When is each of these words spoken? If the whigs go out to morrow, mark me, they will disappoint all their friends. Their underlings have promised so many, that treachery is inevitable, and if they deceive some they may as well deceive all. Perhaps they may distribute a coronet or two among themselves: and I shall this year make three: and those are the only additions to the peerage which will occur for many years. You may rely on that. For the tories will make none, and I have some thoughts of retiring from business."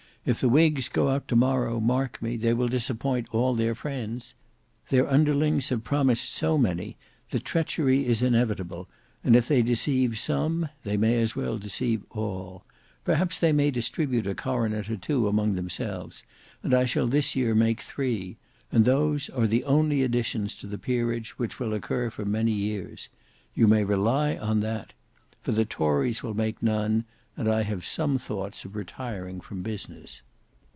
If 0.23 0.39
the 0.39 0.49
whigs 0.49 0.87
go 0.87 1.09
out 1.09 1.27
to 1.29 1.35
morrow, 1.35 1.79
mark 1.79 2.21
me, 2.21 2.37
they 2.37 2.53
will 2.53 2.67
disappoint 2.67 3.27
all 3.33 3.55
their 3.55 3.73
friends. 3.73 4.35
Their 4.89 5.09
underlings 5.09 5.69
have 5.69 5.83
promised 5.83 6.35
so 6.35 6.59
many, 6.59 6.95
that 7.31 7.43
treachery 7.43 8.05
is 8.05 8.21
inevitable, 8.21 8.87
and 9.23 9.35
if 9.35 9.47
they 9.47 9.63
deceive 9.63 10.19
some 10.19 10.69
they 10.83 10.95
may 10.95 11.19
as 11.19 11.35
well 11.35 11.57
deceive 11.57 12.03
all. 12.11 12.63
Perhaps 13.03 13.39
they 13.39 13.51
may 13.51 13.71
distribute 13.71 14.27
a 14.27 14.35
coronet 14.35 14.91
or 14.91 14.95
two 14.97 15.27
among 15.27 15.55
themselves: 15.55 16.21
and 16.61 16.71
I 16.71 16.85
shall 16.85 17.07
this 17.07 17.35
year 17.35 17.55
make 17.55 17.81
three: 17.81 18.37
and 18.71 18.85
those 18.85 19.27
are 19.31 19.47
the 19.47 19.63
only 19.63 20.03
additions 20.03 20.53
to 20.57 20.67
the 20.67 20.77
peerage 20.77 21.39
which 21.39 21.59
will 21.59 21.73
occur 21.73 22.11
for 22.11 22.25
many 22.25 22.51
years. 22.51 23.09
You 23.55 23.67
may 23.67 23.83
rely 23.83 24.37
on 24.37 24.59
that. 24.59 24.93
For 25.41 25.51
the 25.51 25.65
tories 25.65 26.21
will 26.21 26.35
make 26.35 26.61
none, 26.61 27.05
and 27.37 27.47
I 27.49 27.63
have 27.63 27.85
some 27.85 28.17
thoughts 28.17 28.65
of 28.65 28.75
retiring 28.75 29.39
from 29.39 29.63
business." 29.63 30.21